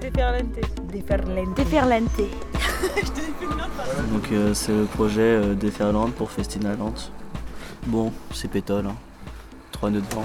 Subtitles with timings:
[0.00, 0.46] déferlante.
[0.92, 1.54] Déferlante.
[1.56, 2.20] Déferlante.
[4.12, 6.94] Donc euh, c'est le projet euh, Déferlante pour Festinaland.
[7.86, 8.86] Bon, c'est pétole.
[8.86, 8.96] Hein.
[9.72, 10.24] Trois nœuds de vent.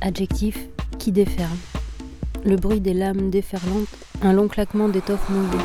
[0.00, 0.58] Adjectif
[0.98, 1.48] qui déferle.
[2.44, 3.88] Le bruit des lames déferlantes,
[4.22, 5.64] un long claquement d'étoffe mouillée.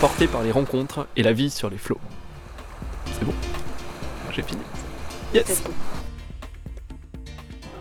[0.00, 2.00] portés par les rencontres et la vie sur les flots.
[3.12, 3.34] C'est bon,
[4.32, 4.62] j'ai fini.
[5.34, 5.62] Yes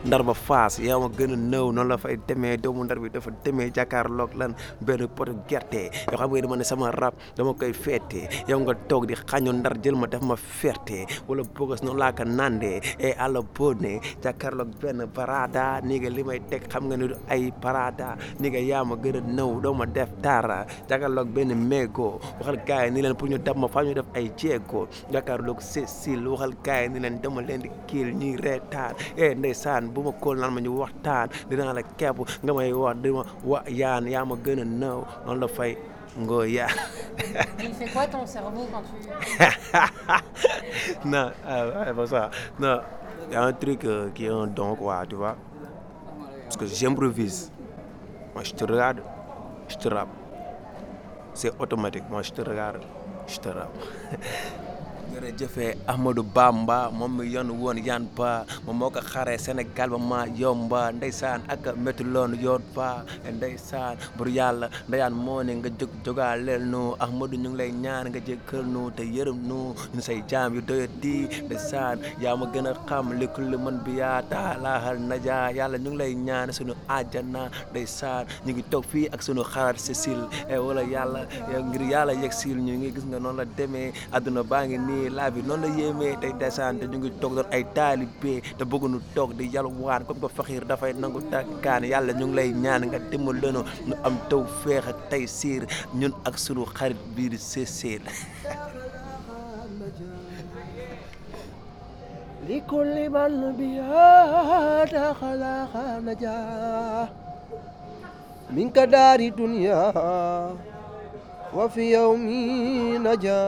[0.07, 3.31] ndar ba faas yaa ma gën a noonu la fay demee doomu ndar bi dafa
[3.43, 5.91] demee jàkkaarloog lan benn potu gerte.
[6.11, 9.51] Yoo xam nga dama ne sama rap dama koy feete yow nga toog di xañu
[9.51, 11.03] ndar jël ma def ma ferte.
[11.27, 12.79] Wala bogas noonu laa ko nandee.
[12.97, 17.15] E àlla bone jàkkaarloog benn parada ni nga li may teg xam nga ne du
[17.27, 18.15] ay parada.
[18.39, 20.65] Ni nga yaa ma gën a ma def dara.
[20.89, 24.05] Jàkkaarloog benn mégo waxal gars yi ni leen pour ñu def ma fa ñu def
[24.15, 24.87] ay jéego.
[25.11, 28.95] Jàkkaarloog Cécile waxal gars yi ni leen dama leen di kiil ñuy reetaan.
[29.17, 33.09] E ndeysaan bu ma naan ma ñu waxtaan dinaa la kepp nga may wax di
[33.11, 35.73] ma wa yaan yaa ma gën a nëw noonu la fay
[36.17, 36.69] ngoo yaa
[37.63, 39.09] Il fait quoi ton cerveau quand tu...
[41.05, 42.31] non euh, pas ça.
[42.59, 42.79] Non
[43.27, 45.35] il y a un truc euh, qui est un don quoi tu vois.
[46.45, 47.51] Parce que j'improvise.
[48.33, 49.01] Moi je te regarde
[49.67, 50.09] je te rappe.
[51.33, 52.03] C'est automatique.
[52.09, 52.81] Moi je te regarde
[53.27, 53.77] je te rappe
[55.13, 59.97] jërëjëfee Ahmadou Bamba moom mi yoon woon yan ba moom moo ko xaree Sénégal ba
[59.97, 60.91] ma yomba.
[60.91, 63.03] Ndeysaan ak métti loon yoon ba
[63.37, 66.81] ndeysaan bur yàlla ndeyaan moo ne nga jóg jógaaleel nu.
[66.99, 69.59] Ahmadou ñu ngi lay ñaan nga jëkkal nu te yërëm nu.
[69.93, 71.27] Ñu say jaam yu doya di.
[71.45, 75.89] Ndeysaan yaa ma gën a xam li kulli mën bi yaa taalaaxal naja yàlla ñu
[75.91, 77.43] ngi lay ñaan suñu àjjana.
[77.71, 81.21] Ndeysaan ñu ngi toog fii ak suñu xarat Cécile e wala yàlla
[81.67, 82.57] ngir yàlla yegg sil.
[82.65, 83.91] Ñu ngi gis nga noonu la demee.
[84.15, 87.32] Adduna baa ngi nii laa bi noonu la yéemee tey desaan te ñu ngi toog
[87.36, 92.12] doon ay taalibe te bëgguñu toog di yalwaan comme que faxiir dafay nangu tàkkaan yàlla
[92.18, 95.62] ñu ngi lay ñaan nga dimbal lenu ñu am taw féex ak tey siir
[96.00, 98.10] ñun ak sunu xarit bii di Cécile
[102.48, 105.42] لكل من بها دخل
[106.04, 106.40] نجا
[108.50, 109.92] من كدار دنيا
[111.56, 113.44] وفي يومي نجا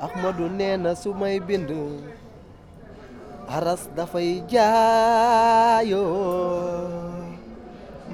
[0.00, 1.68] Ahmadu nee na su may bind.
[3.48, 6.00] Aras dafay jaayoo.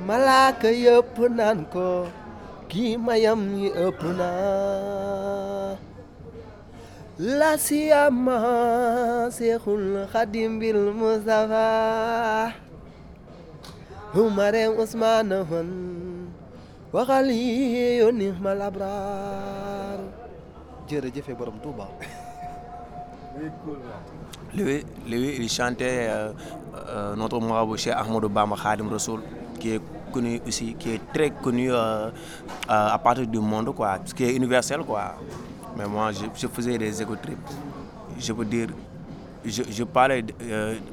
[0.07, 1.89] Malaaka yëpp naan ko
[2.71, 4.31] kii mayam yi ëpp na.
[7.39, 8.39] La siyama
[9.37, 11.69] seexul xadim bil mustafa.
[14.15, 15.71] Humareem usmaana hon
[16.95, 19.76] waxal yi yónni mal abraar
[20.89, 21.89] jërëjëfe borom Tuuba
[24.55, 26.33] lui, lui, il chantait euh,
[26.89, 29.21] euh, notre marabout Cheikh Ahmadou Bamba Khadim Rassoul,
[29.59, 29.81] qui est
[30.13, 32.11] connu aussi, qui est très connu euh,
[32.69, 35.17] à partir du monde, quoi, ce qui est universel, quoi.
[35.77, 37.37] Mais moi, je, faisais des éco-trips.
[38.19, 38.69] Je peux dire,
[39.45, 40.33] je, je parlais de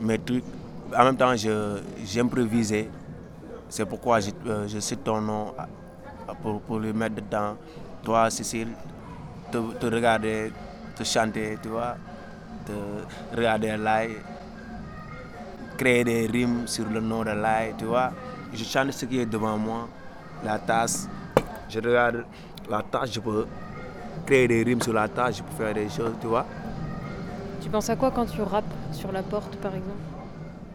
[0.02, 0.44] mes trucs,
[0.98, 1.34] en même temps,
[2.04, 2.90] j'improvisais.
[3.70, 4.30] C'est pourquoi je,
[4.68, 5.54] je cite ton nom
[6.42, 7.56] pour, pour le mettre dedans.
[8.04, 8.68] Toi, Cécile,
[9.54, 10.52] te, te regarder,
[10.96, 11.96] te chanter, tu vois
[12.66, 14.18] de regarder l'ail,
[15.78, 18.12] créer des rimes sur le nom de l'ail, tu vois.
[18.54, 19.88] Je chante ce qui est devant moi,
[20.44, 21.08] la tasse.
[21.70, 22.26] Je regarde
[22.70, 23.46] la tasse, je peux
[24.26, 26.46] créer des rimes sur la tasse, je peux faire des choses, tu vois.
[27.62, 29.98] Tu penses à quoi quand tu rappes sur la porte, par exemple?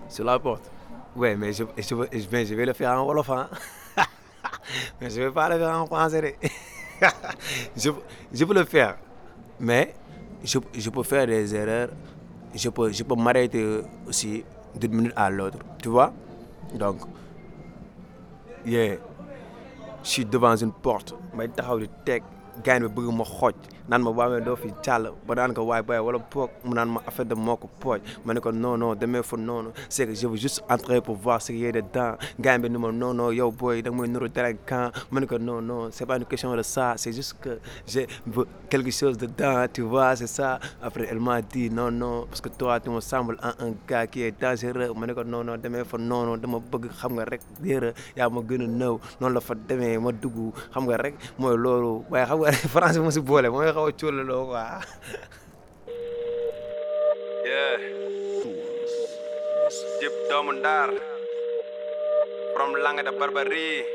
[0.08, 0.70] Sur la porte?
[1.14, 3.48] Ouais, mais je, je, je, je vais le faire en Wolof, hein.
[5.00, 6.36] mais je ne vais pas le faire en français.
[7.76, 7.90] je,
[8.32, 8.96] je peux le faire,
[9.60, 9.94] mais
[10.44, 11.90] je, je, peux faire des erreurs,
[12.54, 16.12] je peux, je peux m'arrêter aussi d'une minute à l'autre, tu vois?
[16.74, 16.98] Donc,
[18.66, 18.98] je
[20.02, 23.54] suis devant une porte, mais je suis ma xooj
[23.88, 26.88] naan ma waamee doo fi jàll ba naan ko waay boy wala poog mu naan
[26.94, 28.00] ma affaire de moo ko pooj.
[28.24, 29.70] Ma ne ko non non demee fa noonu.
[29.88, 32.12] C'est que je veux juste entrer pour voir ce qu'il y a dedans.
[32.38, 34.28] Gain bi ni ma non non yow boy da nga nuru
[35.10, 36.94] ma ne ko non non c'est pas une question de ça.
[36.96, 38.06] C'est juste que j'ai
[38.68, 40.58] quelque chose dedans tu vois c'est ça.
[40.82, 44.22] Après elle m'a dit non non parce que toi tu me sembles un gars qui
[44.22, 44.92] est dangereux.
[44.94, 48.40] Ma ko non non demee fa noonu dama bëgg xam nga rek yéera yaa ma
[48.42, 48.98] gën a nëw
[49.34, 51.14] la fa demee ma dugg xam nga rek.
[51.38, 54.82] Mooy loolu waaye xam nga français ka rojul loh ka.
[57.46, 57.62] Ya.
[57.70, 57.76] yeah
[60.02, 60.90] Jeep Domendar
[62.58, 63.86] from Langa da Barbary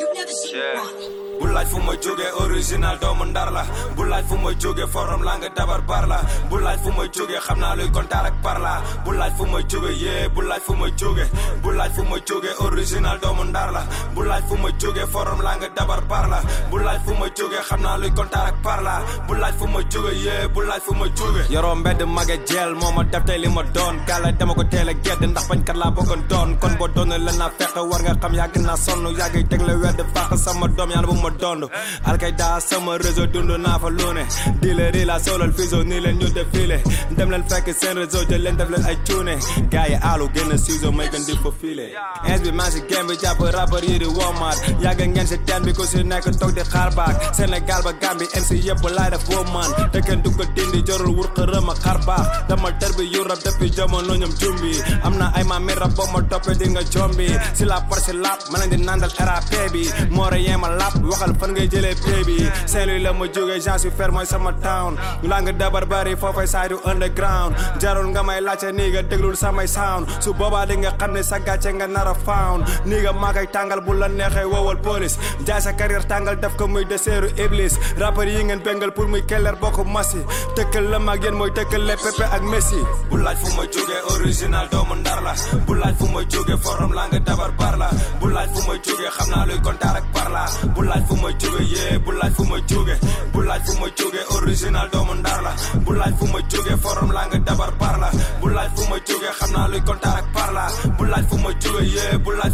[0.00, 0.80] You've never seen yeah.
[0.80, 1.31] one.
[1.42, 3.62] Bu laaj fu ma jógee original doomu ndar la
[3.96, 6.18] bu laaj fu ma jógee forum langue dabar bar la
[6.50, 8.72] bu laaj fu ma jógee xam naa luy kontaar ak par la
[9.04, 11.26] bu laaj fu ma jógee yee bu laaj fu ma jógee
[11.62, 13.82] bu fu ma jógee original doomu ndar la
[14.14, 16.38] bu laaj fu ma jógee forum langue dabar bar la
[16.70, 18.94] bu fu ma jógee xam luy kontaar ak par la
[19.26, 22.70] bu laaj fu ma jógee yee bu laaj fu ma jógee yoroo mbedd mage jeel
[22.80, 25.76] moo ma def tey li ma doon gàlla dama ko teel a gedd ndax bañkat
[25.82, 29.06] laa bëggoon doon kon boo doon la naa fekk war nga xam yàgg naa sonn
[29.18, 31.64] yàgg teg wedd fàq sama doom yaa bu ma dond
[32.04, 34.24] alkayda sama réseau dund naa fa lu ne
[34.62, 36.28] dealer yi la solal fiso nii leen ñu
[37.16, 39.34] dem leen fekk seen réseau jël leen def leen ay cuune
[39.72, 41.86] gars yi aalu génn ciseau may gën di filé
[42.28, 45.62] ins bi maa si game bi jàpp rappeur yi di womaat yàgg ngeen si teen
[45.66, 46.90] bi ku si nekk toog di xaar
[47.36, 49.70] Sénégal ba Gambie MC yëpp laay def woo man.
[49.92, 53.22] Te kenn du ko dindi jorul wur xërëm ak xar baax dama tër bi yu
[53.24, 56.82] rab depuis jamono ñoom jumbi am na ay maami rab boo ma toppee di nga
[56.92, 60.68] jombi si la si lap ma leen di nandal RAP bi moo reyee ma
[61.12, 62.36] waxal fan ngay jëlee pay bi.
[62.66, 64.96] Saint-Louis la ma jógee j'en suis mooy sama town.
[65.22, 67.54] Langue dabar bari foofay side underground.
[67.80, 70.06] Jarul nga may laajte nii nga déglul samay sound.
[70.20, 72.64] Su boobaa di nga xam ne sa gàcce nga nar a found.
[72.88, 75.16] Nii nga maa koy tàngal bu la neexee wowal police.
[75.46, 77.74] Jaay sa carrière tàngal def ko muy deseeru iblis.
[77.98, 80.20] Rappeur yi ngeen bengal pour muy keller bokk masi
[80.56, 82.80] tëkkal la mag yéen mooy tëkkal le Pepe ak Messi.
[83.10, 85.34] Bu laaj fu ma jógee original doomu ndar la.
[85.66, 87.88] Bu laaj fu ma jógee forum langue dabar bar la
[88.20, 89.58] bu laaj fu ma jógee xam naa luy
[89.98, 90.44] ak par la
[90.74, 92.98] bu laaj fu ma jógee yee bu laaj fu ma jógee
[93.32, 95.52] bu laaj fu ma jógee original doomu ndar la
[95.84, 96.26] bu laaj fu
[96.82, 98.10] forum langue dabar bar la
[98.40, 100.64] bu laaj fu ma jógee xam naa luy kontaar ak par la
[100.98, 102.52] bu laaj fu ma jógee yee laaj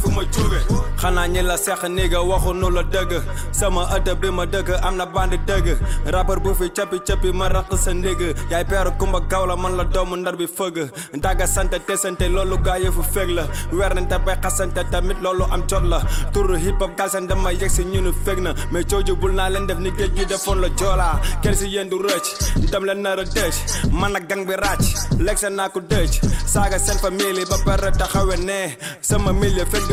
[1.09, 3.13] xanaa ñi la seq ni waxu nu la dëgg.
[3.53, 5.67] Sama ëtt bi ma dëgg am na bandi dëgg.
[6.13, 8.21] Rappeur bu fi cappi cappi ma raq sa ndigg.
[8.51, 10.77] Yaay peeru kumba gaw la man la doomu ndar bi fëgg.
[11.23, 13.45] Dagga sante tesante loolu gaa yëfu feg la.
[13.73, 15.99] Weer nañ te bay xasante tamit loolu am jot la.
[16.33, 18.53] Turu hip hop galsen dama yegg si ñu nu feg na.
[18.73, 21.89] Mais cooju bul naa leen def ni géej gi defoon la joolaa kenn si yéen
[21.89, 22.27] du rëcc.
[22.71, 23.55] Dem leen nar a dëj
[23.93, 24.85] man ak gang bi ràcc.
[25.25, 26.11] Lekk seen naa ko dëj
[26.47, 28.77] saaga seen famille ba pare taxawe ne.
[29.01, 29.89] Sama milieu fekk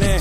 [0.00, 0.12] ne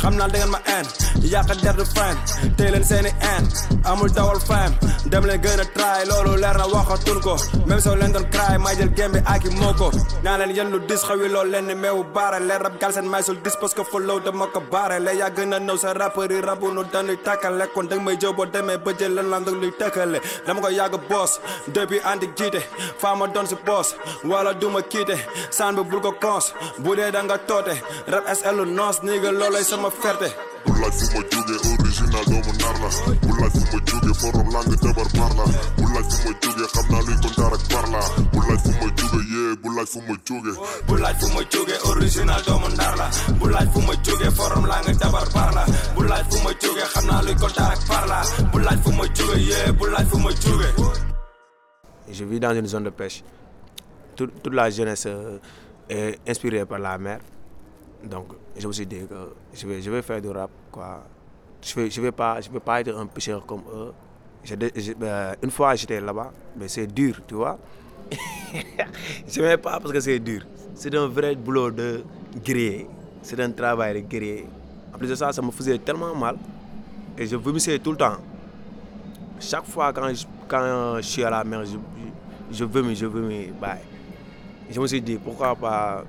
[0.00, 0.86] xam naa da ngeen ma en
[1.32, 2.16] yàq der du fan
[2.56, 3.44] tey leen seeni en
[3.90, 4.72] amul dawal fam
[5.10, 7.34] dem leen gën a try loolu leer na waxatun ko
[7.68, 9.88] même soo leen doon cry may jël game bi aki moo ko
[10.24, 13.08] naa leen yéen lu dis xawi loolu leen ni meewu baare leer rab gal seen
[13.12, 15.92] may sul dis parce que follow dama ko baare la yaa gën a nëw sa
[16.00, 19.26] rappeur yi rabu nu dañuy takkale kon danga may jëw boo demee ba jël lan
[19.32, 21.32] lan dag luy tëkkale dama ko yàgg boss
[21.74, 22.60] depuis anti jiite
[23.00, 23.88] faa doon si boss
[24.24, 25.16] wala duma kiite
[25.50, 26.46] saan bi bul ko cons
[26.82, 27.74] bu dee da nga toote
[28.12, 30.28] rap SL noos nii nga loolay sama ferte
[30.66, 32.88] bu laaj fu ma jógee original doomu nar la
[33.22, 35.44] bu laaj fu ma jógee forom langue dabar par la
[35.78, 38.00] bu laaj fu ma jógee xam naa luy kontaar ak par la
[38.32, 40.54] bu laaj fu ma jógee yee bu laaj fu ma jógee
[40.86, 43.06] bu laaj fu ma jógee original doomu ndar la
[43.40, 45.64] bu laaj fu ma jógee forom langue dabar par la
[45.96, 48.18] bu laaj fu ma jógee xam naa luy kontaar ak par la
[48.52, 50.72] bu laaj fu ma jógee yee bu laaj fu ma jógee
[52.08, 53.24] Je vis dans une zone de pêche.
[54.14, 55.38] Toute, toute la jeunesse euh,
[55.88, 57.18] est inspirée par la mer.
[58.04, 60.50] Donc, je me suis dit que je vais, je faire du rap.
[60.70, 61.02] Quoi.
[61.62, 63.92] Je ne vais, je pas, je pas être un pêcheur comme eux.
[64.52, 67.58] Euh, une fois, j'étais là-bas, mais c'est dur, tu vois.
[69.26, 70.42] je n'aime pas parce que c'est dur.
[70.74, 72.04] C'est un vrai boulot de
[72.44, 72.86] guerrier.
[73.22, 74.46] C'est un travail de guerrier.
[74.94, 76.36] En plus de ça, ça me faisait tellement mal.
[77.18, 78.18] Et je vomissais tout le temps.
[79.40, 81.76] Chaque fois quand je, quand je suis à la mer, je,
[82.52, 83.06] je, vomis, je
[84.70, 86.04] je me suis dit, pourquoi pas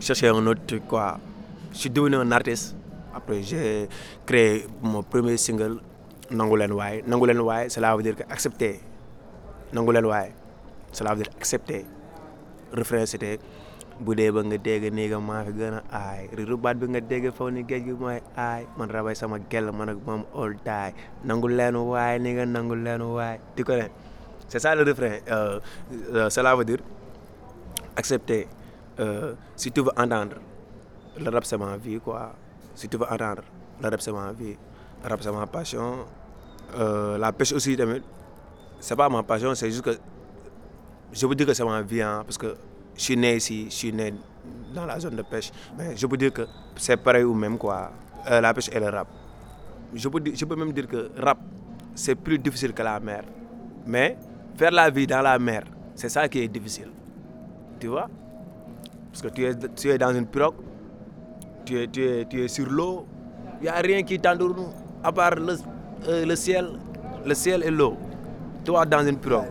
[0.00, 1.18] chercher un autre truc, quoi.
[1.72, 2.74] Je suis devenu un artiste.
[3.14, 3.88] Après, j'ai
[4.26, 5.80] créé mon premier single,
[6.30, 7.02] Nangulen Wai.
[7.06, 8.80] Nangulen Wai, cela veut dire accepter.
[9.72, 10.32] Nangulen Wai,
[10.92, 11.84] cela veut dire accepter.
[12.72, 13.38] Le refrain, c'était
[13.98, 16.86] bu dee ba nga dégg nii nga maa fi gën a aay riru baat bi
[16.86, 17.86] nga dégg faw ni géej
[18.78, 20.94] man rabay sama gell man ak moom all die
[21.26, 22.74] nangu leenu waay ni nga nangu
[23.66, 23.90] connais
[24.48, 25.58] c'est ça le refrain euh,
[26.14, 26.78] euh, cela veut dire
[27.96, 28.46] accepter
[29.00, 30.36] euh, si tu veux entendre
[31.18, 32.34] le rap c'est ma vie quoi
[32.74, 33.42] si tu veux entendre
[33.82, 34.56] le rap c'est ma vie
[35.04, 36.04] le rap c'est ma passion
[36.76, 37.76] Euh, la pêche aussi,
[38.80, 39.96] c'est pas ma passion, c'est juste que
[41.12, 42.56] je peux dire que c'est ma vie, hein, parce que
[42.94, 44.12] je suis né ici, je suis né
[44.74, 45.50] dans la zone de pêche.
[45.78, 46.42] Mais je peux dire que
[46.76, 47.90] c'est pareil ou même quoi,
[48.30, 49.08] euh, la pêche et le rap.
[49.94, 51.38] Je peux, je peux même dire que rap,
[51.94, 53.24] c'est plus difficile que la mer.
[53.86, 54.18] Mais
[54.56, 55.64] faire la vie dans la mer,
[55.94, 56.90] c'est ça qui est difficile.
[57.80, 58.10] Tu vois?
[59.20, 60.54] Parce que tu es, tu es dans une pirogue,
[61.64, 63.04] tu es, tu es, tu es sur l'eau,
[63.60, 64.54] il n'y a rien qui t'entoure
[65.02, 65.56] à part le,
[66.06, 66.78] euh, le ciel,
[67.26, 67.96] le ciel et l'eau.
[68.64, 69.46] Toi dans une pirogue.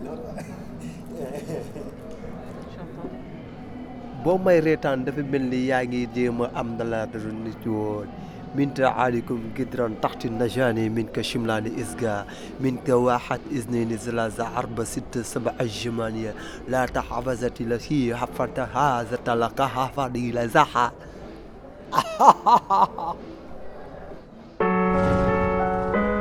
[8.54, 12.26] من تعالكم قدرا تحت النجاني من كشملا إزقا
[12.60, 16.34] من كواحد اثنين ثلاثة أربعة ستة سبعة ثمانية
[16.68, 20.92] لا تحفظت لكي حفرت هذا تلقى حفري لزحة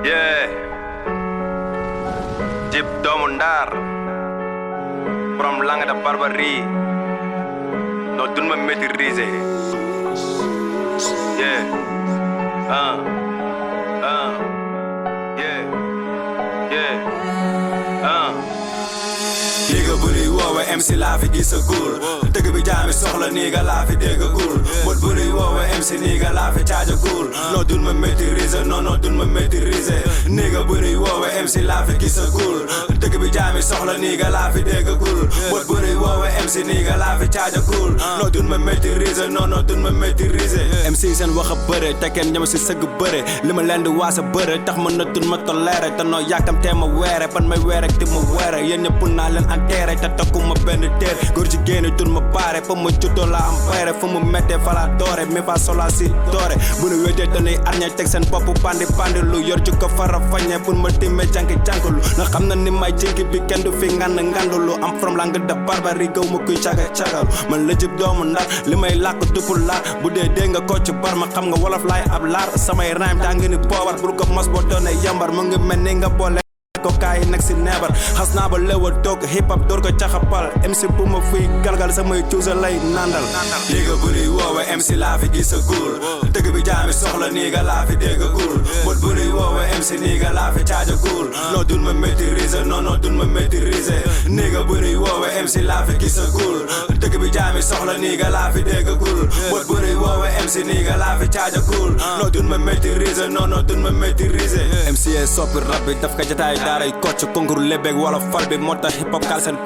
[0.03, 0.47] yeah.
[2.71, 3.69] Jib Domundar
[5.37, 6.63] from Langada Barbary.
[8.17, 9.27] No, don't maîtriser.
[11.39, 12.06] Yeah.
[12.67, 13.16] Uh.
[20.77, 21.93] MC laa fi gisagul
[22.33, 26.51] dëgg bi jaami soxla niga laa fi déggagul bët bu nuy woowe MC niga laa
[26.55, 31.27] fi caajagul non dun ma maîtriser non non dun ma maîtriser nigga bu nuy woowe
[31.45, 32.57] MC laa fi gisagul
[33.01, 35.19] dëgg bi jaami soxla niga laa fi déggagul
[35.51, 39.63] bët bu nuy woowe MC niga laa fi caajagul non dun ma maîtriser non non
[39.67, 43.23] dun ma maîtriser MC seen wax a bëre te kenn ñama si sëgg bëre.
[43.43, 45.89] Li ma leen di waasa bëre tax ma nëttun ma toléré.
[45.97, 48.61] Te noo yàkkamtee ma weere pan may weere di ma weere.
[48.67, 52.59] Yéen ñëpp naa leen enterré te takkuma benn teer góor ci génne dun ma paare
[52.67, 55.87] fa ma juddoo la am pere fa mu méttee fa la doore mi fa sola
[55.97, 59.71] si doore bu nu wéetee dañuy arñe teg seen bopp bandi bandi lu yor ci
[59.81, 63.63] ko fara fañe pour ma timme jànki jànkalu na xam ni may jinki bi kenn
[63.63, 67.67] du fi ngand ngandulu am from lang de barbari gaw ma kuy caga cagalu man
[67.67, 70.91] la jib doomu ndar li may làkk dupul laar bu dee dégg nga ko ci
[71.01, 73.57] bar ma xam nga wolof laay ab laar samay rhyme daa ngi ni
[74.17, 75.31] ko mos boo doone yambar.
[75.35, 76.46] Mu ngi mel nga boole
[77.01, 81.05] kaay nag si neebar xas ba lewa toog hip hop door ko caxapal MC bu
[81.05, 83.25] ma fuy galgal samay cuusa lay nandal.
[83.69, 84.07] Liga bu
[84.77, 85.93] MC laa fi gisagul
[86.33, 90.51] dëgg bi jaami soxla niiga laa fi déggagul bët bu nuy woowe MC niiga laa
[90.55, 94.03] fi caajagul non dun ma maîtriser non non dun ma maîtriser
[94.37, 96.57] niga bu nuy woowe MC laa fi gisagul
[97.01, 99.19] dëgg bi jaami soxla niiga laa fi déggagul
[99.51, 103.63] bët bu nuy woowe MC niiga laa fi caajagul non dun ma maîtriser non non
[103.67, 108.19] dun ma maîtriser MC soppi rap bi daf ko jataay daaray kocc concours lebeeg wala
[108.31, 109.57] fal bi moo tax hip hop kaal seen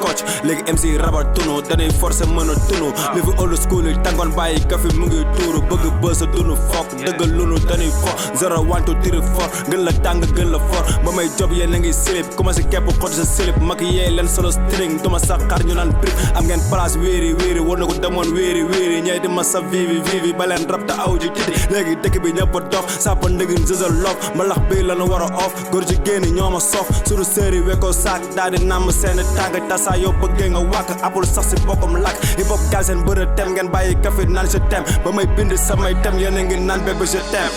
[0.48, 4.32] léegi MC rabar tunu dañuy forcé mën a tunu li fi old school yi tàngoon
[4.38, 8.84] bàyyi kafi mu ngi tuuru bëgg bësa dunu fokk dëgg lunu dañuy fo zero one
[8.86, 9.48] two three four.
[9.70, 12.88] Gën la tàng gën la for ba may job yéen a ngi silip commencé képp
[13.00, 15.02] xot sa silip mag yee leen solo string.
[15.04, 18.30] Duma sax xar ñu naan prix am ngeen place wéeri wéeri war na ko demoon
[18.38, 20.32] wéeri wéeri ñee di ma sa vivi vivi.
[20.34, 23.94] Ba leen rab te aw ji titi léegi dëkk bi ñëpp dof sàppa ndëgin zësal
[24.04, 25.54] lof ma lax bii la nu war a off.
[25.72, 29.68] Góor ji génn ñoo ma sof sunu séeri wekoo saak daal di namm seen tànk
[29.70, 33.26] tasa yow bëggee nga wàkk apul sax si boppam lakk hip hop gaal seen bërë
[33.36, 36.58] tem ngeen bàyyi kafe naan je tem ba may bind samay tem yéen a ngi
[36.68, 37.50] naan bébé je tem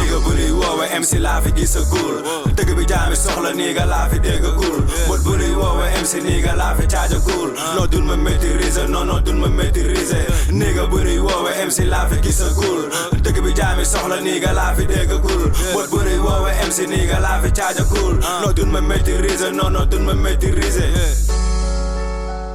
[0.00, 2.16] niga bu nuy woowe MC laa fi gisagul
[2.56, 6.74] dëgg bi jaami soxla niga laa fi déggagul bët bu nuy woowe MC niga laa
[6.78, 11.50] fi caajagul non dun ma maîtriser non non dun ma maîtriser niga bu nuy woowe
[11.68, 12.88] MC laa fi gisagul
[13.24, 15.44] dëgg bi jaami soxla niga laa fi déggagul
[15.74, 19.84] bët bu nuy woowe MC niga laa fi caajagul non dun ma maîtriser non non
[19.90, 20.90] dun ma maîtriser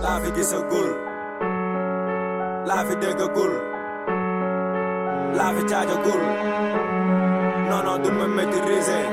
[0.04, 0.88] laa fi gisagul
[2.68, 3.54] laa fi déggagul
[5.38, 6.22] laa fi caajagul
[7.70, 9.06] non non dun ma maîtriser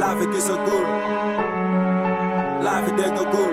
[0.00, 0.86] laa fi gisagul
[2.64, 3.52] laa fi déggagul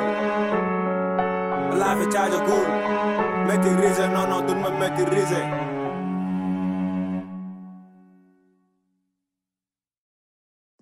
[1.79, 2.67] laa fi caajagul
[3.47, 5.45] maîtriser non non dun ma maîtriser